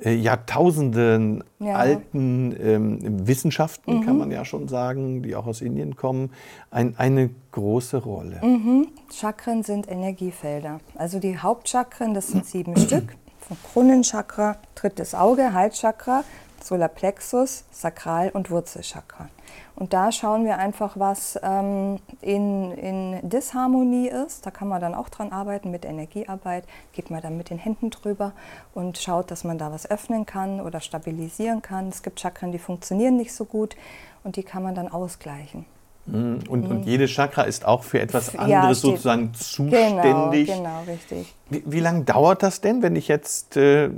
äh, 0.00 0.14
Jahrtausenden 0.14 1.42
ja. 1.58 1.74
alten 1.74 2.54
ähm, 2.60 3.26
Wissenschaften, 3.26 3.98
mhm. 3.98 4.04
kann 4.04 4.18
man 4.18 4.30
ja 4.30 4.44
schon 4.44 4.68
sagen, 4.68 5.22
die 5.22 5.34
auch 5.34 5.46
aus 5.46 5.60
Indien 5.60 5.96
kommen, 5.96 6.30
ein, 6.70 6.94
eine 6.96 7.30
große 7.52 7.98
Rolle. 7.98 8.40
Mhm. 8.42 8.88
Chakren 9.12 9.62
sind 9.62 9.90
Energiefelder. 9.90 10.80
Also 10.94 11.18
die 11.18 11.38
Hauptchakren, 11.38 12.14
das 12.14 12.28
sind 12.28 12.46
sieben 12.46 12.76
Stück. 12.76 13.16
Vom 13.40 13.56
Kronenchakra, 13.72 14.56
drittes 14.74 15.14
Auge, 15.14 15.52
Halschakra, 15.52 16.22
Solarplexus, 16.64 17.64
Sakral- 17.70 18.30
und 18.30 18.50
Wurzelchakra. 18.50 19.28
Und 19.76 19.92
da 19.92 20.10
schauen 20.10 20.44
wir 20.44 20.58
einfach, 20.58 20.98
was 20.98 21.38
ähm, 21.42 22.00
in, 22.20 22.72
in 22.72 23.28
Disharmonie 23.28 24.08
ist. 24.08 24.44
Da 24.44 24.50
kann 24.50 24.68
man 24.68 24.80
dann 24.80 24.94
auch 24.94 25.08
dran 25.08 25.30
arbeiten 25.30 25.70
mit 25.70 25.84
Energiearbeit. 25.84 26.64
Geht 26.92 27.10
man 27.10 27.22
dann 27.22 27.36
mit 27.36 27.50
den 27.50 27.58
Händen 27.58 27.90
drüber 27.90 28.32
und 28.74 28.98
schaut, 28.98 29.30
dass 29.30 29.44
man 29.44 29.56
da 29.58 29.70
was 29.72 29.88
öffnen 29.88 30.26
kann 30.26 30.60
oder 30.60 30.80
stabilisieren 30.80 31.62
kann. 31.62 31.88
Es 31.88 32.02
gibt 32.02 32.20
Chakren, 32.20 32.52
die 32.52 32.58
funktionieren 32.58 33.16
nicht 33.16 33.32
so 33.32 33.44
gut 33.44 33.76
und 34.24 34.36
die 34.36 34.42
kann 34.42 34.62
man 34.62 34.74
dann 34.74 34.88
ausgleichen. 34.88 35.64
Mhm. 36.10 36.38
Und, 36.48 36.70
und 36.70 36.86
jede 36.86 37.06
Chakra 37.06 37.42
ist 37.42 37.64
auch 37.66 37.82
für 37.84 38.00
etwas 38.00 38.32
Ja, 38.32 38.38
anderes 38.40 38.78
steht- 38.78 38.90
sozusagen 38.92 39.32
Genau, 39.32 39.34
zuständig. 39.38 40.46
genau, 40.48 40.82
richtig. 40.84 41.34
Wie, 41.50 41.62
wie 41.66 41.80
lange 41.80 42.04
dauert 42.04 42.42
das 42.42 42.60
denn, 42.60 42.82
wenn 42.82 42.96
ich 42.96 43.08
jetzt 43.08 43.56
äh, 43.56 43.90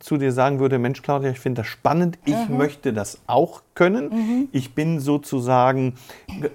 zu 0.00 0.16
dir 0.16 0.32
sagen 0.32 0.58
würde, 0.60 0.78
Mensch 0.78 1.02
Claudia, 1.02 1.30
ich 1.30 1.40
finde 1.40 1.62
das 1.62 1.68
spannend, 1.68 2.18
ich 2.24 2.48
Mhm. 2.48 2.56
möchte 2.56 2.92
das 2.92 3.18
auch 3.26 3.62
können. 3.74 4.48
Ich 4.52 4.74
bin 4.74 5.00
sozusagen 5.00 5.94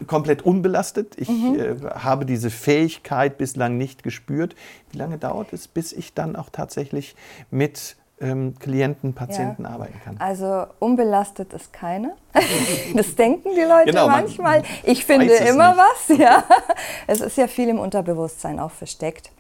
komplett 0.08 0.42
unbelastet. 0.44 1.16
Ich 1.18 1.30
Mhm. 1.30 1.60
äh, 1.60 1.76
habe 1.96 2.26
diese 2.26 2.50
Fähigkeit 2.50 3.38
bislang 3.38 3.78
nicht 3.78 4.04
gespürt. 4.04 4.56
Wie 4.92 4.98
lange 4.98 5.18
dauert 5.18 5.54
es, 5.54 5.68
bis 5.68 5.94
ich 5.94 6.14
dann 6.14 6.36
auch 6.36 6.50
tatsächlich 6.50 7.16
mit 7.50 7.96
ähm, 8.22 8.56
Klienten, 8.60 9.14
Patienten 9.14 9.66
arbeiten 9.66 10.00
kann? 10.04 10.16
Also 10.20 10.66
unbelastet 10.80 11.54
ist 11.54 11.74
keiner. 11.74 12.16
Das 12.96 13.16
denken 13.16 13.50
die 13.56 13.62
Leute 13.62 13.92
Genau, 13.92 14.08
man 14.08 14.22
manchmal. 14.22 14.64
Ich 14.84 15.06
finde 15.06 15.34
immer 15.34 15.74
nicht. 15.74 15.84
was, 16.10 16.18
ja. 16.18 16.44
Es 17.08 17.22
ist 17.22 17.38
ja 17.38 17.48
viel 17.48 17.70
im 17.70 17.80
Unterbewusstsein 17.80 18.60
auch 18.60 18.72
versteckt. 18.72 19.32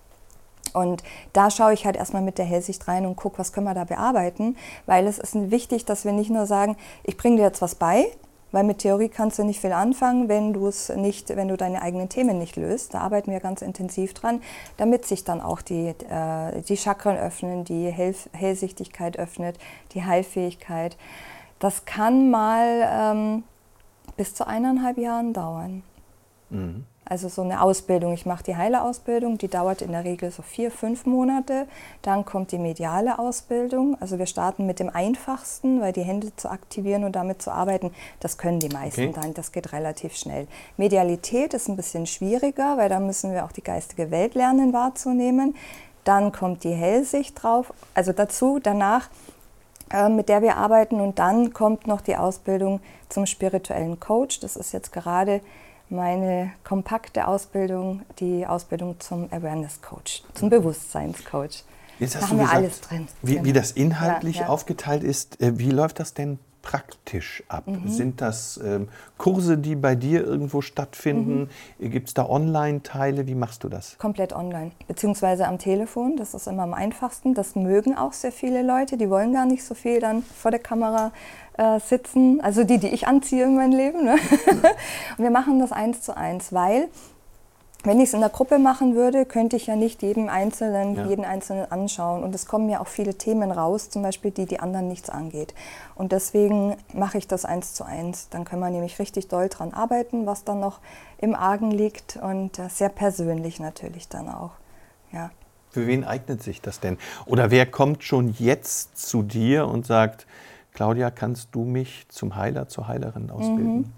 Und 0.73 1.03
da 1.33 1.51
schaue 1.51 1.73
ich 1.73 1.85
halt 1.85 1.97
erstmal 1.97 2.21
mit 2.21 2.37
der 2.37 2.45
Hellsicht 2.45 2.87
rein 2.87 3.05
und 3.05 3.15
gucke, 3.15 3.39
was 3.39 3.51
können 3.51 3.65
wir 3.65 3.73
da 3.73 3.83
bearbeiten, 3.83 4.55
weil 4.85 5.05
es 5.05 5.19
ist 5.19 5.51
wichtig, 5.51 5.85
dass 5.85 6.05
wir 6.05 6.13
nicht 6.13 6.29
nur 6.29 6.45
sagen, 6.45 6.77
ich 7.03 7.17
bringe 7.17 7.37
dir 7.37 7.43
jetzt 7.43 7.61
was 7.61 7.75
bei, 7.75 8.05
weil 8.51 8.63
mit 8.63 8.79
Theorie 8.79 9.09
kannst 9.09 9.39
du 9.39 9.43
nicht 9.43 9.61
viel 9.61 9.71
anfangen, 9.71 10.29
wenn 10.29 10.53
du 10.53 10.67
es 10.67 10.89
nicht, 10.89 11.29
wenn 11.29 11.47
du 11.47 11.57
deine 11.57 11.81
eigenen 11.81 12.09
Themen 12.09 12.37
nicht 12.37 12.55
löst. 12.55 12.93
Da 12.93 12.99
arbeiten 12.99 13.31
wir 13.31 13.39
ganz 13.39 13.61
intensiv 13.61 14.13
dran, 14.13 14.41
damit 14.77 15.05
sich 15.05 15.23
dann 15.23 15.41
auch 15.41 15.61
die, 15.61 15.89
äh, 16.09 16.61
die 16.61 16.77
Chakren 16.77 17.17
öffnen, 17.17 17.63
die 17.65 17.89
Hell 17.89 18.15
Hellsichtigkeit 18.33 19.17
öffnet, 19.17 19.57
die 19.93 20.03
Heilfähigkeit. 20.03 20.97
Das 21.59 21.85
kann 21.85 22.29
mal 22.29 22.89
ähm, 22.91 23.43
bis 24.17 24.33
zu 24.33 24.45
eineinhalb 24.45 24.97
Jahren 24.97 25.33
dauern. 25.33 25.83
Also 27.11 27.27
so 27.27 27.41
eine 27.41 27.61
Ausbildung. 27.61 28.13
Ich 28.13 28.25
mache 28.25 28.41
die 28.41 28.55
Heilerausbildung, 28.55 29.37
die 29.37 29.49
dauert 29.49 29.81
in 29.81 29.91
der 29.91 30.05
Regel 30.05 30.31
so 30.31 30.41
vier, 30.41 30.71
fünf 30.71 31.05
Monate. 31.05 31.67
Dann 32.03 32.23
kommt 32.23 32.53
die 32.53 32.57
mediale 32.57 33.19
Ausbildung. 33.19 33.97
Also 33.99 34.17
wir 34.17 34.27
starten 34.27 34.65
mit 34.65 34.79
dem 34.79 34.89
einfachsten, 34.89 35.81
weil 35.81 35.91
die 35.91 36.03
Hände 36.03 36.33
zu 36.37 36.49
aktivieren 36.49 37.03
und 37.03 37.17
damit 37.17 37.41
zu 37.41 37.51
arbeiten, 37.51 37.91
das 38.21 38.37
können 38.37 38.61
die 38.61 38.69
meisten 38.69 39.09
Okay. 39.09 39.19
dann. 39.21 39.33
Das 39.33 39.51
geht 39.51 39.73
relativ 39.73 40.15
schnell. 40.15 40.47
Medialität 40.77 41.53
ist 41.53 41.67
ein 41.67 41.75
bisschen 41.75 42.07
schwieriger, 42.07 42.77
weil 42.77 42.87
da 42.87 43.01
müssen 43.01 43.33
wir 43.33 43.43
auch 43.43 43.51
die 43.51 43.63
geistige 43.63 44.09
Welt 44.09 44.33
lernen 44.33 44.71
wahrzunehmen. 44.71 45.53
Dann 46.05 46.31
kommt 46.31 46.63
die 46.63 46.73
Hellsicht 46.73 47.43
drauf, 47.43 47.73
also 47.93 48.13
dazu, 48.13 48.59
danach 48.63 49.09
äh, 49.91 50.07
mit 50.07 50.29
der 50.29 50.41
wir 50.41 50.55
arbeiten. 50.55 51.01
Und 51.01 51.19
dann 51.19 51.51
kommt 51.51 51.87
noch 51.87 51.99
die 51.99 52.15
Ausbildung 52.15 52.79
zum 53.09 53.25
spirituellen 53.25 53.99
Coach. 53.99 54.39
Das 54.39 54.55
ist 54.55 54.71
jetzt 54.71 54.93
gerade 54.93 55.41
meine 55.91 56.51
kompakte 56.63 57.27
Ausbildung, 57.27 58.01
die 58.19 58.47
Ausbildung 58.47 58.99
zum 58.99 59.27
Awareness 59.31 59.81
Coach, 59.81 60.23
zum 60.33 60.49
Bewusstseinscoach. 60.49 61.63
Jetzt 61.99 62.15
Da 62.15 62.21
hast 62.21 62.29
haben 62.29 62.37
du 62.37 62.43
wir 62.43 62.43
gesagt, 62.45 62.57
alles 62.57 62.81
drin. 62.81 63.07
Wie, 63.21 63.31
wie 63.31 63.35
Genau. 63.41 63.53
das 63.59 63.71
inhaltlich 63.71 64.37
Ja, 64.37 64.41
ja. 64.43 64.47
aufgeteilt 64.49 65.03
ist, 65.03 65.39
äh, 65.41 65.59
wie 65.59 65.69
läuft 65.69 65.99
das 65.99 66.13
denn 66.13 66.39
praktisch 66.61 67.43
ab? 67.47 67.67
Mhm. 67.67 67.87
Sind 67.87 68.21
das 68.21 68.59
ähm, 68.63 68.89
Kurse, 69.17 69.57
die 69.57 69.75
bei 69.75 69.95
dir 69.95 70.25
irgendwo 70.25 70.61
stattfinden? 70.61 71.49
Mhm. 71.79 71.91
Gibt 71.91 72.09
es 72.09 72.13
da 72.13 72.27
Online-Teile? 72.27 73.27
Wie 73.27 73.35
machst 73.35 73.63
du 73.63 73.69
das? 73.69 73.97
Komplett 73.97 74.33
online, 74.33 74.71
beziehungsweise 74.87 75.47
am 75.47 75.57
Telefon. 75.57 76.17
Das 76.17 76.33
ist 76.33 76.47
immer 76.47 76.63
am 76.63 76.73
einfachsten. 76.73 77.33
Das 77.33 77.55
mögen 77.55 77.97
auch 77.97 78.13
sehr 78.13 78.31
viele 78.31 78.63
Leute. 78.63 78.97
Die 78.97 79.09
wollen 79.09 79.33
gar 79.33 79.45
nicht 79.45 79.63
so 79.63 79.73
viel 79.73 79.99
dann 79.99 80.23
vor 80.23 80.51
der 80.51 80.59
Kamera 80.59 81.11
äh, 81.57 81.79
sitzen. 81.79 82.41
Also 82.41 82.63
die, 82.63 82.77
die 82.77 82.89
ich 82.89 83.07
anziehe 83.07 83.45
in 83.45 83.55
mein 83.55 83.71
Leben. 83.71 84.03
Ne? 84.03 84.13
Und 85.17 85.23
wir 85.23 85.31
machen 85.31 85.59
das 85.59 85.71
eins 85.71 86.01
zu 86.01 86.15
eins, 86.15 86.53
weil 86.53 86.89
wenn 87.83 87.99
ich 87.99 88.09
es 88.09 88.13
in 88.13 88.19
der 88.19 88.29
Gruppe 88.29 88.59
machen 88.59 88.95
würde, 88.95 89.25
könnte 89.25 89.55
ich 89.55 89.67
ja 89.67 89.75
nicht 89.75 90.01
jedem 90.03 90.29
Einzelnen, 90.29 90.95
Ja. 90.95 91.05
jeden 91.05 91.25
Einzelnen 91.25 91.71
anschauen. 91.71 92.23
Und 92.23 92.35
es 92.35 92.45
kommen 92.45 92.69
ja 92.69 92.79
auch 92.79 92.87
viele 92.87 93.15
Themen 93.15 93.51
raus, 93.51 93.89
zum 93.89 94.01
Beispiel 94.03 94.31
die 94.31 94.45
die 94.45 94.59
anderen 94.59 94.87
nichts 94.87 95.09
angeht. 95.09 95.53
Und 95.95 96.11
deswegen 96.11 96.75
mache 96.93 97.17
ich 97.17 97.27
das 97.27 97.45
eins 97.45 97.73
zu 97.73 97.83
eins. 97.83 98.29
Dann 98.29 98.45
können 98.45 98.61
wir 98.61 98.69
nämlich 98.69 98.99
richtig 98.99 99.27
doll 99.29 99.49
dran 99.49 99.73
arbeiten, 99.73 100.25
was 100.25 100.43
dann 100.43 100.59
noch 100.59 100.79
im 101.17 101.33
Argen 101.35 101.71
liegt 101.71 102.17
und 102.17 102.59
äh, 102.59 102.69
sehr 102.69 102.89
persönlich 102.89 103.59
natürlich 103.59 104.07
dann 104.07 104.29
auch. 104.29 104.51
Ja. 105.11 105.31
Für 105.71 105.87
wen 105.87 106.03
eignet 106.03 106.43
sich 106.43 106.61
das 106.61 106.79
denn? 106.81 106.97
Oder 107.25 107.49
wer 107.49 107.65
kommt 107.65 108.03
schon 108.03 108.35
jetzt 108.37 108.97
zu 108.97 109.23
dir 109.23 109.67
und 109.67 109.85
sagt, 109.85 110.27
Claudia, 110.73 111.11
kannst 111.11 111.49
du 111.53 111.63
mich 111.63 112.05
zum 112.09 112.35
Heiler, 112.35 112.67
zur 112.67 112.87
Heilerin 112.87 113.29
ausbilden? 113.29 113.75
Ähm, 113.75 113.93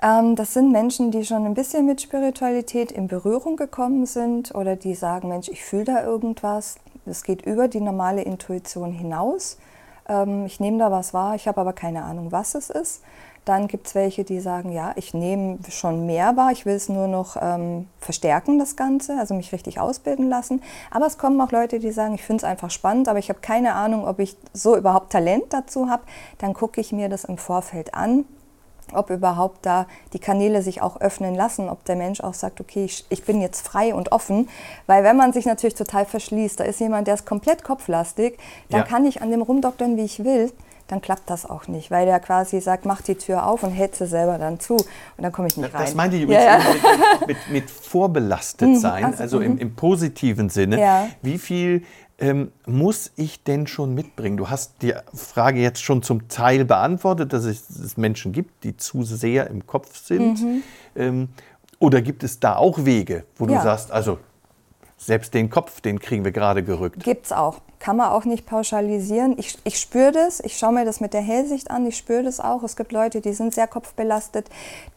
das 0.00 0.52
sind 0.52 0.70
Menschen, 0.70 1.10
die 1.10 1.24
schon 1.24 1.46
ein 1.46 1.54
bisschen 1.54 1.86
mit 1.86 2.02
Spiritualität 2.02 2.92
in 2.92 3.08
Berührung 3.08 3.56
gekommen 3.56 4.06
sind 4.06 4.54
oder 4.54 4.76
die 4.76 4.94
sagen, 4.94 5.28
Mensch, 5.28 5.48
ich 5.48 5.64
fühle 5.64 5.84
da 5.84 6.04
irgendwas. 6.04 6.76
Das 7.06 7.22
geht 7.22 7.42
über 7.42 7.68
die 7.68 7.80
normale 7.80 8.22
Intuition 8.22 8.92
hinaus. 8.92 9.58
Ähm, 10.08 10.46
ich 10.46 10.60
nehme 10.60 10.78
da 10.78 10.90
was 10.90 11.14
wahr, 11.14 11.34
ich 11.34 11.48
habe 11.48 11.60
aber 11.60 11.72
keine 11.72 12.04
Ahnung, 12.04 12.32
was 12.32 12.54
es 12.54 12.70
ist. 12.70 13.02
Dann 13.44 13.68
gibt 13.68 13.88
es 13.88 13.94
welche, 13.94 14.24
die 14.24 14.40
sagen, 14.40 14.72
ja, 14.72 14.92
ich 14.96 15.12
nehme 15.12 15.58
schon 15.68 16.06
mehr 16.06 16.34
wahr, 16.34 16.50
ich 16.50 16.64
will 16.64 16.74
es 16.74 16.88
nur 16.88 17.08
noch 17.08 17.36
ähm, 17.38 17.88
verstärken, 17.98 18.58
das 18.58 18.74
Ganze, 18.74 19.18
also 19.18 19.34
mich 19.34 19.52
richtig 19.52 19.78
ausbilden 19.78 20.30
lassen. 20.30 20.62
Aber 20.90 21.06
es 21.06 21.18
kommen 21.18 21.38
auch 21.42 21.52
Leute, 21.52 21.78
die 21.78 21.92
sagen, 21.92 22.14
ich 22.14 22.22
finde 22.22 22.38
es 22.38 22.44
einfach 22.44 22.70
spannend, 22.70 23.06
aber 23.06 23.18
ich 23.18 23.28
habe 23.28 23.40
keine 23.40 23.74
Ahnung, 23.74 24.06
ob 24.06 24.18
ich 24.18 24.36
so 24.54 24.76
überhaupt 24.76 25.12
Talent 25.12 25.44
dazu 25.50 25.90
habe. 25.90 26.04
Dann 26.38 26.54
gucke 26.54 26.80
ich 26.80 26.92
mir 26.92 27.10
das 27.10 27.24
im 27.24 27.36
Vorfeld 27.36 27.92
an 27.92 28.24
ob 28.92 29.10
überhaupt 29.10 29.64
da 29.66 29.86
die 30.12 30.18
Kanäle 30.18 30.62
sich 30.62 30.82
auch 30.82 31.00
öffnen 31.00 31.34
lassen, 31.34 31.68
ob 31.68 31.84
der 31.84 31.96
Mensch 31.96 32.20
auch 32.20 32.34
sagt, 32.34 32.60
okay, 32.60 32.84
ich, 32.84 33.04
ich 33.08 33.24
bin 33.24 33.40
jetzt 33.40 33.66
frei 33.66 33.94
und 33.94 34.12
offen. 34.12 34.48
Weil 34.86 35.04
wenn 35.04 35.16
man 35.16 35.32
sich 35.32 35.46
natürlich 35.46 35.74
total 35.74 36.04
verschließt, 36.06 36.60
da 36.60 36.64
ist 36.64 36.80
jemand, 36.80 37.06
der 37.06 37.14
ist 37.14 37.26
komplett 37.26 37.64
kopflastig, 37.64 38.38
dann 38.70 38.80
Ja. 38.80 38.86
kann 38.86 39.06
ich 39.06 39.22
an 39.22 39.30
dem 39.30 39.42
rumdoktern, 39.42 39.96
wie 39.96 40.02
ich 40.04 40.22
will, 40.24 40.52
dann 40.88 41.00
klappt 41.00 41.30
das 41.30 41.48
auch 41.48 41.66
nicht, 41.66 41.90
weil 41.90 42.04
der 42.04 42.20
quasi 42.20 42.60
sagt, 42.60 42.84
mach 42.84 43.00
die 43.00 43.14
Tür 43.14 43.46
auf 43.46 43.62
und 43.62 43.70
hält 43.70 43.96
sie 43.96 44.06
selber 44.06 44.36
dann 44.36 44.60
zu 44.60 44.74
und 44.74 44.86
dann 45.16 45.32
komme 45.32 45.48
ich 45.48 45.56
nicht 45.56 45.72
rein. 45.72 45.80
Das 45.82 45.94
meinte 45.94 46.16
ich 46.16 46.22
übrigens 46.24 46.44
Ja, 46.44 46.58
ja. 46.58 46.64
mit, 47.20 47.28
mit, 47.28 47.36
mit 47.50 47.70
vorbelastet 48.14 48.78
sein, 48.80 49.04
also, 49.06 49.22
also 49.22 49.40
im, 49.40 49.56
im 49.56 49.74
positiven 49.74 50.50
Sinne. 50.50 50.78
Ja. 50.78 51.06
Wie 51.22 51.38
viel 51.38 51.84
ähm, 52.18 52.52
muss 52.66 53.10
ich 53.16 53.42
denn 53.42 53.66
schon 53.66 53.94
mitbringen? 53.94 54.36
Du 54.36 54.48
hast 54.48 54.82
die 54.82 54.94
Frage 55.14 55.60
jetzt 55.60 55.82
schon 55.82 56.02
zum 56.02 56.28
Teil 56.28 56.64
beantwortet, 56.64 57.32
dass 57.32 57.44
es, 57.44 57.96
Menschen 57.96 58.32
gibt, 58.32 58.64
die 58.64 58.76
zu 58.76 59.02
sehr 59.02 59.48
im 59.48 59.66
Kopf 59.66 59.96
sind. 59.96 60.40
Mhm. 60.42 60.62
Ähm, 60.96 61.28
oder 61.78 62.02
gibt 62.02 62.22
es 62.22 62.40
da 62.40 62.56
auch 62.56 62.84
Wege, 62.84 63.24
wo 63.36 63.46
du 63.46 63.54
Ja. 63.54 63.62
sagst, 63.62 63.90
also 63.90 64.18
selbst 64.96 65.34
den 65.34 65.50
Kopf, 65.50 65.80
den 65.80 65.98
kriegen 65.98 66.24
wir 66.24 66.32
gerade 66.32 66.62
gerückt? 66.62 67.02
Gibt 67.02 67.26
es 67.26 67.32
auch. 67.32 67.58
Kann 67.78 67.96
man 67.96 68.08
auch 68.10 68.24
nicht 68.24 68.46
pauschalisieren. 68.46 69.34
Ich, 69.38 69.58
ich 69.64 69.78
spüre 69.78 70.12
das, 70.12 70.40
ich 70.40 70.56
schaue 70.56 70.72
mir 70.72 70.84
das 70.86 71.00
mit 71.00 71.12
der 71.12 71.20
Hellsicht 71.20 71.70
an, 71.70 71.84
ich 71.84 71.96
spüre 71.98 72.22
das 72.22 72.40
auch. 72.40 72.62
Es 72.62 72.76
gibt 72.76 72.92
Leute, 72.92 73.20
die 73.20 73.34
sind 73.34 73.52
sehr 73.54 73.66
kopfbelastet, 73.66 74.48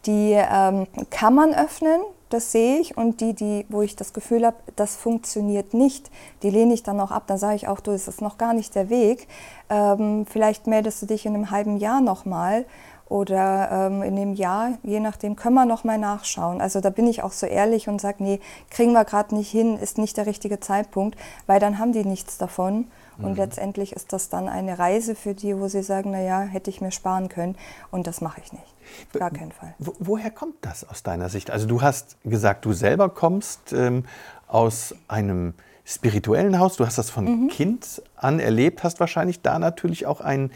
die 0.06 0.32
ähm, 0.32 0.86
kann 1.10 1.34
man 1.34 1.52
öffnen, 1.52 2.00
das 2.28 2.52
sehe 2.52 2.78
ich. 2.78 2.96
Und 2.96 3.20
die, 3.20 3.34
die, 3.34 3.66
wo 3.68 3.82
ich 3.82 3.96
das 3.96 4.12
Gefühl 4.12 4.46
habe, 4.46 4.56
das 4.76 4.96
funktioniert 4.96 5.74
nicht, 5.74 6.10
die 6.42 6.50
lehne 6.50 6.74
ich 6.74 6.82
dann 6.82 7.00
auch 7.00 7.10
ab. 7.10 7.24
Dann 7.26 7.38
sage 7.38 7.56
ich 7.56 7.68
auch, 7.68 7.80
du, 7.80 7.92
ist 7.92 8.20
noch 8.20 8.38
gar 8.38 8.54
nicht 8.54 8.74
der 8.74 8.90
Weg. 8.90 9.28
Ähm, 9.70 10.26
vielleicht 10.28 10.66
meldest 10.66 11.02
du 11.02 11.06
dich 11.06 11.26
in 11.26 11.34
einem 11.34 11.50
halben 11.50 11.76
Jahr 11.76 12.00
nochmal 12.00 12.64
oder 13.08 13.70
ähm, 13.70 14.02
in 14.02 14.16
dem 14.16 14.34
Jahr, 14.34 14.72
je 14.82 15.00
nachdem, 15.00 15.36
können 15.36 15.54
wir 15.54 15.64
noch 15.64 15.84
mal 15.84 15.98
nachschauen. 15.98 16.60
Also 16.60 16.80
da 16.80 16.90
bin 16.90 17.06
ich 17.06 17.22
auch 17.22 17.32
so 17.32 17.46
ehrlich 17.46 17.88
und 17.88 18.00
sage, 18.00 18.22
nee, 18.22 18.40
kriegen 18.70 18.92
wir 18.92 19.04
gerade 19.04 19.34
nicht 19.34 19.50
hin, 19.50 19.78
ist 19.78 19.98
nicht 19.98 20.16
der 20.16 20.26
richtige 20.26 20.60
Zeitpunkt, 20.60 21.18
weil 21.46 21.60
dann 21.60 21.78
haben 21.78 21.92
die 21.92 22.04
nichts 22.04 22.38
davon. 22.38 22.86
Und 23.20 23.36
letztendlich 23.36 23.94
ist 23.94 24.12
das 24.12 24.28
dann 24.28 24.48
eine 24.48 24.78
Reise 24.78 25.16
für 25.16 25.34
die, 25.34 25.58
wo 25.58 25.66
sie 25.66 25.82
sagen, 25.82 26.12
na 26.12 26.20
ja, 26.20 26.40
hätte 26.42 26.70
ich 26.70 26.80
mir 26.80 26.92
sparen 26.92 27.28
können. 27.28 27.56
Und 27.90 28.06
das 28.06 28.20
mache 28.20 28.40
ich 28.40 28.52
nicht. 28.52 28.74
Gar 29.12 29.32
keinen 29.32 29.50
Fall. 29.50 29.74
Wo, 29.78 29.92
woher 29.98 30.30
kommt 30.30 30.54
das 30.60 30.88
aus 30.88 31.02
deiner 31.02 31.28
Sicht? 31.28 31.50
Also 31.50 31.66
du 31.66 31.82
hast 31.82 32.16
gesagt, 32.22 32.64
du 32.64 32.72
selber 32.72 33.08
kommst 33.08 33.72
ähm, 33.72 34.04
aus 34.46 34.94
einem 35.08 35.54
spirituellen 35.84 36.58
Haus, 36.58 36.76
du 36.76 36.84
hast 36.86 36.98
das 36.98 37.08
von 37.08 37.48
Kind 37.48 38.02
an 38.14 38.40
erlebt, 38.40 38.84
hast 38.84 39.00
wahrscheinlich 39.00 39.40
da 39.40 39.58
natürlich 39.58 40.04
auch 40.06 40.20
einen, 40.20 40.52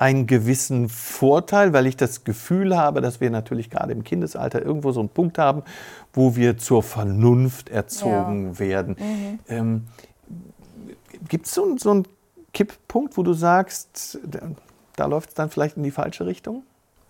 einen 0.00 0.26
gewissen 0.26 0.88
Vorteil, 0.88 1.74
weil 1.74 1.86
ich 1.86 1.94
das 1.94 2.24
Gefühl 2.24 2.74
habe, 2.74 3.02
dass 3.02 3.20
wir 3.20 3.28
natürlich 3.28 3.68
gerade 3.68 3.92
im 3.92 4.02
Kindesalter 4.02 4.62
irgendwo 4.64 4.92
so 4.92 5.00
einen 5.00 5.10
Punkt 5.10 5.36
haben, 5.36 5.62
wo 6.14 6.36
wir 6.36 6.56
zur 6.56 6.82
Vernunft 6.82 7.68
erzogen 7.68 8.58
werden. 8.58 8.96
Ähm, 9.46 9.88
Gibt 11.28 11.44
es 11.44 11.52
so, 11.52 11.76
so 11.76 11.90
einen 11.90 12.08
Kipppunkt, 12.54 13.18
wo 13.18 13.22
du 13.22 13.34
sagst, 13.34 14.18
da, 14.24 14.40
da 14.96 15.04
läuft 15.04 15.28
es 15.28 15.34
dann 15.34 15.50
vielleicht 15.50 15.76
in 15.76 15.82
die 15.82 15.90
falsche 15.90 16.24
Richtung? 16.24 16.62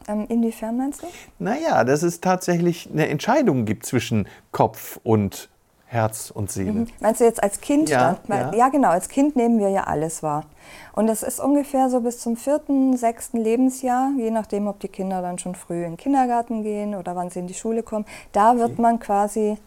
Ähm, 0.08 0.26
inwiefern 0.28 0.76
meinst 0.76 1.04
du? 1.04 1.06
Naja, 1.38 1.84
dass 1.84 2.02
es 2.02 2.20
tatsächlich 2.20 2.90
eine 2.90 3.08
Entscheidung 3.08 3.66
gibt 3.66 3.86
zwischen 3.86 4.26
Kopf 4.50 4.98
und 5.04 5.48
Herz 5.90 6.30
und 6.30 6.52
Seele. 6.52 6.72
Mhm. 6.72 6.86
Meinst 7.00 7.20
du 7.20 7.24
jetzt 7.24 7.42
als 7.42 7.60
Kind? 7.60 7.88
Ja, 7.88 8.18
ja. 8.28 8.54
ja, 8.54 8.68
genau. 8.68 8.90
Als 8.90 9.08
Kind 9.08 9.34
nehmen 9.34 9.58
wir 9.58 9.70
ja 9.70 9.84
alles 9.84 10.22
wahr. 10.22 10.44
Und 10.92 11.08
das 11.08 11.24
ist 11.24 11.40
ungefähr 11.40 11.90
so 11.90 12.00
bis 12.00 12.20
zum 12.20 12.36
vierten, 12.36 12.96
sechsten 12.96 13.38
Lebensjahr, 13.38 14.10
je 14.16 14.30
nachdem, 14.30 14.68
ob 14.68 14.78
die 14.78 14.86
Kinder 14.86 15.20
dann 15.20 15.40
schon 15.40 15.56
früh 15.56 15.84
in 15.84 15.92
den 15.92 15.96
Kindergarten 15.96 16.62
gehen 16.62 16.94
oder 16.94 17.16
wann 17.16 17.30
sie 17.30 17.40
in 17.40 17.48
die 17.48 17.54
Schule 17.54 17.82
kommen. 17.82 18.04
Da 18.30 18.56
wird 18.56 18.78
man 18.78 19.00
quasi 19.00 19.58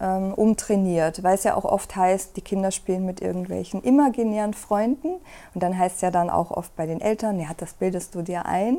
ähm, 0.00 0.32
umtrainiert, 0.34 1.22
weil 1.22 1.34
es 1.34 1.44
ja 1.44 1.54
auch 1.54 1.64
oft 1.64 1.94
heißt, 1.94 2.36
die 2.36 2.40
Kinder 2.40 2.70
spielen 2.70 3.04
mit 3.04 3.20
irgendwelchen 3.20 3.82
imaginären 3.82 4.54
Freunden 4.54 5.08
und 5.54 5.62
dann 5.62 5.78
heißt 5.78 5.96
es 5.96 6.00
ja 6.02 6.10
dann 6.10 6.30
auch 6.30 6.50
oft 6.50 6.74
bei 6.76 6.86
den 6.86 7.00
Eltern, 7.00 7.38
ja, 7.38 7.48
das 7.56 7.74
bildest 7.74 8.14
du 8.14 8.22
dir 8.22 8.46
ein 8.46 8.78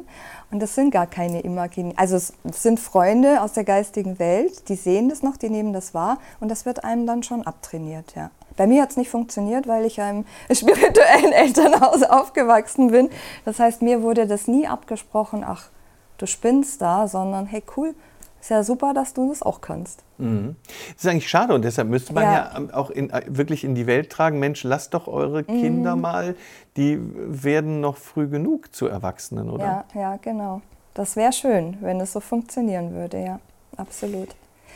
und 0.52 0.62
das 0.62 0.76
sind 0.76 0.92
gar 0.92 1.08
keine 1.08 1.42
imaginären, 1.42 1.98
also 1.98 2.16
es 2.16 2.34
sind 2.52 2.80
Freunde 2.80 3.42
aus 3.42 3.54
der 3.54 3.64
geistigen 3.64 4.20
Welt, 4.20 4.68
die 4.70 4.76
sehen 4.76 5.10
das 5.10 5.22
noch, 5.22 5.38
die 5.38 5.50
nehmen 5.50 5.74
das 5.74 5.94
wahr 5.94 6.18
und 6.40 6.50
das 6.50 6.66
wird 6.66 6.84
einem 6.84 7.06
dann 7.06 7.24
schon 7.24 7.46
abtrainiert, 7.46 8.16
ja. 8.16 8.32
Bei 8.58 8.68
mir 8.68 8.82
hat 8.82 8.92
es 8.92 8.98
nicht 8.98 9.10
funktioniert, 9.10 9.68
weil 9.68 9.86
ich 9.86 9.96
ja 9.96 10.10
im 10.10 10.26
spirituellen 10.52 11.32
Elternhaus 11.32 12.04
aufgewachsen 12.04 12.92
bin. 12.92 13.10
Das 13.46 13.60
heißt, 13.60 13.82
mir 13.82 14.02
wurde 14.02 14.28
das 14.28 14.48
nie 14.48 14.68
abgesprochen, 14.68 15.44
ach, 15.48 15.70
du 16.18 16.26
spinnst 16.28 16.82
da, 16.82 17.08
sondern 17.08 17.46
hey, 17.46 17.64
cool, 17.78 17.96
ist 18.42 18.50
ja 18.50 18.64
super, 18.64 18.94
dass 18.94 19.14
du 19.14 19.30
das 19.30 19.44
auch 19.44 19.62
kannst. 19.62 20.04
Mhm. 20.18 20.56
Das 20.94 21.06
ist 21.06 21.10
eigentlich 21.10 21.30
schade 21.30 21.54
und 21.54 21.64
deshalb 21.64 21.88
müsste 21.88 22.14
man 22.14 22.24
ja, 22.24 22.60
ja 22.60 22.74
auch 22.74 22.90
in, 22.90 23.10
äh, 23.12 23.24
wirklich 23.28 23.64
in 23.64 23.76
die 23.76 23.88
Welt 23.88 24.10
tragen, 24.10 24.40
Mensch, 24.40 24.64
lasst 24.64 24.94
doch 24.94 25.08
eure 25.08 25.44
mhm. 25.44 25.62
Kinder 25.62 25.96
mhm. 25.96 26.02
mal, 26.02 26.36
die 26.76 27.00
werden 27.00 27.82
noch 27.82 27.98
früh 27.98 28.28
genug 28.28 28.74
zu 28.74 28.88
Erwachsenen, 28.88 29.50
oder? 29.50 29.86
Ja, 29.94 30.02
ja, 30.02 30.18
genau. 30.18 30.62
Das 30.94 31.16
wäre 31.16 31.32
schön, 31.32 31.78
wenn 31.82 32.02
es 32.02 32.12
so 32.14 32.20
funktionieren 32.20 32.94
würde, 32.94 33.24
ja, 33.24 33.40
absolut. 33.78 34.30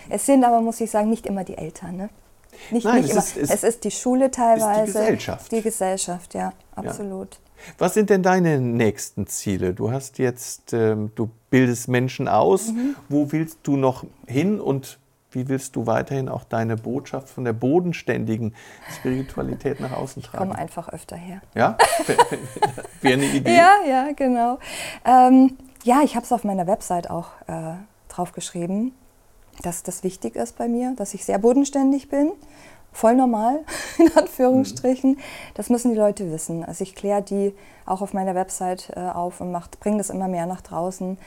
Es 0.10 0.26
sind 0.26 0.44
aber, 0.44 0.62
muss 0.62 0.80
ich 0.80 0.92
sagen, 0.92 1.10
nicht 1.10 1.26
immer 1.26 1.44
die 1.44 1.58
Eltern, 1.58 1.98
ne? 1.98 2.10
Nicht, 2.72 2.86
Nein, 2.86 3.02
nicht 3.02 3.16
es, 3.16 3.34
immer. 3.34 3.44
Ist, 3.44 3.52
es, 3.52 3.64
es, 3.64 3.64
ist 3.64 3.84
die 3.84 3.92
Schule 3.92 4.32
teilweise. 4.32 4.82
Ist 4.84 4.96
die 4.96 5.00
Gesellschaft. 5.00 5.52
Die 5.52 5.62
Gesellschaft, 5.62 6.34
ja, 6.34 6.54
absolut. 6.76 7.34
Ja. 7.34 7.40
Was 7.78 7.94
sind 7.94 8.10
denn 8.10 8.24
deine 8.24 8.60
nächsten 8.60 9.28
Ziele? 9.28 9.74
Du 9.74 9.92
hast 9.92 10.18
jetzt, 10.18 10.74
ähm, 10.74 11.12
du 11.16 11.30
bildest 11.50 11.88
Menschen 11.88 12.28
aus. 12.28 12.70
Mhm. 12.70 12.96
Wo 13.10 13.32
willst 13.32 13.60
du 13.64 13.78
noch 13.78 14.04
hin 14.28 14.60
und 14.60 15.00
wie 15.32 15.50
willst 15.50 15.76
du 15.76 15.86
weiterhin 15.86 16.30
auch 16.30 16.46
deine 16.46 16.78
Botschaft 16.78 17.30
von 17.30 17.44
der 17.44 17.54
bodenständigen 17.54 18.56
Spiritualität 18.98 19.82
nach 19.82 19.92
außen 19.92 20.24
tragen? 20.24 20.44
Ich 20.44 20.50
komme 20.50 20.58
einfach 20.58 20.90
öfter 20.90 21.18
her. 21.18 21.42
Ja? 21.54 21.78
Wäre 23.02 23.16
eine 23.16 23.26
Idee? 23.26 23.54
Ja, 23.54 23.74
ja, 23.86 24.12
genau. 24.16 24.60
Ähm, 25.04 25.58
ja, 25.84 26.02
ich 26.04 26.16
habe 26.16 26.26
es 26.26 26.32
auf 26.32 26.46
meiner 26.46 26.68
Website 26.68 27.10
auch 27.10 27.28
äh, 27.48 27.74
drauf 28.08 28.32
geschrieben, 28.32 28.94
dass 29.62 29.84
das 29.84 30.04
wichtig 30.04 30.36
ist 30.36 30.58
bei 30.58 30.70
mir, 30.70 30.94
dass 30.96 31.14
ich 31.14 31.26
sehr 31.26 31.38
bodenständig 31.38 32.08
bin 32.08 32.32
voll 32.96 33.16
normal, 33.16 33.60
in 33.98 34.12
Anführungsstrichen. 34.16 35.12
Mhm. 35.12 35.20
Das 35.54 35.70
müssen 35.70 35.92
die 35.92 35.98
Leute 35.98 36.32
wissen. 36.32 36.64
Also 36.64 36.84
ich 36.84 36.96
kläre 36.96 37.22
die 37.22 37.54
auch 37.86 38.02
auf 38.02 38.14
meiner 38.14 38.36
Website 38.36 38.92
äh, 38.96 39.02
auf 39.02 39.42
und 39.42 39.54
bringe 39.80 39.98
das 39.98 40.10
immer 40.10 40.28
mehr 40.28 40.46
nach 40.46 40.62
draußen. 40.62 41.18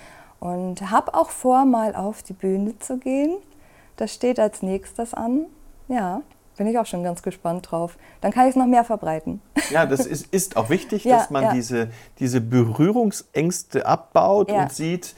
Und 0.40 0.90
habe 0.90 1.14
auch 1.14 1.30
vor, 1.30 1.64
mal 1.64 1.94
auf 1.94 2.22
die 2.22 2.32
Bühne 2.32 2.78
zu 2.78 2.98
gehen. 2.98 3.36
Das 3.96 4.14
steht 4.14 4.38
als 4.38 4.62
nächstes 4.62 5.12
an. 5.12 5.46
Ja, 5.88 6.22
bin 6.56 6.66
ich 6.68 6.78
auch 6.78 6.86
schon 6.86 7.02
ganz 7.02 7.22
gespannt 7.22 7.70
drauf. 7.70 7.96
Dann 8.20 8.32
kann 8.32 8.44
ich 8.44 8.50
es 8.50 8.56
noch 8.56 8.66
mehr 8.66 8.84
verbreiten. 8.84 9.40
Ja, 9.70 9.84
das 9.84 10.06
ist, 10.06 10.28
ist 10.32 10.56
auch 10.56 10.70
wichtig, 10.70 11.04
ja, 11.04 11.18
dass 11.18 11.28
man 11.28 11.42
ja. 11.42 11.52
diese, 11.52 11.90
diese 12.20 12.40
Berührungsängste 12.40 13.84
abbaut 13.84 14.50
ja. 14.50 14.62
und 14.62 14.72
sieht, 14.72 15.14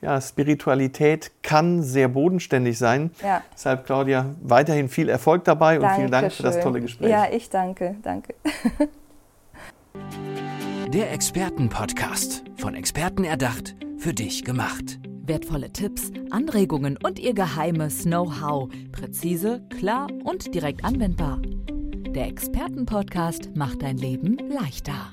ja, 0.00 0.20
Spiritualität 0.20 1.32
kann 1.42 1.82
sehr 1.82 2.08
bodenständig 2.08 2.78
sein. 2.78 3.10
Ja. 3.22 3.42
Deshalb, 3.52 3.84
Claudia, 3.84 4.34
weiterhin 4.42 4.88
viel 4.88 5.08
Erfolg 5.08 5.44
dabei 5.44 5.76
und 5.76 5.82
Dankeschön. 5.82 6.00
vielen 6.00 6.12
Dank 6.12 6.32
für 6.32 6.42
das 6.42 6.60
tolle 6.60 6.80
Gespräch. 6.80 7.10
Ja, 7.10 7.26
ich 7.30 7.50
danke. 7.50 7.96
Danke. 8.02 8.34
Der 10.88 11.12
Expertenpodcast. 11.12 12.44
Von 12.56 12.74
Experten 12.74 13.24
erdacht, 13.24 13.76
für 13.98 14.14
dich 14.14 14.44
gemacht. 14.44 14.98
Wertvolle 15.22 15.70
Tipps, 15.70 16.10
Anregungen 16.30 16.96
und 17.04 17.18
ihr 17.18 17.34
geheimes 17.34 18.04
Know-how. 18.04 18.70
Präzise, 18.92 19.62
klar 19.78 20.06
und 20.24 20.54
direkt 20.54 20.84
anwendbar. 20.84 21.42
Der 22.14 22.28
Expertenpodcast 22.28 23.54
macht 23.54 23.82
dein 23.82 23.98
Leben 23.98 24.38
leichter. 24.48 25.10